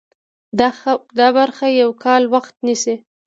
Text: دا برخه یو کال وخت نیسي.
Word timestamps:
دا 1.19 1.27
برخه 1.37 1.67
یو 1.81 1.89
کال 2.03 2.23
وخت 2.33 2.55
نیسي. 2.65 2.95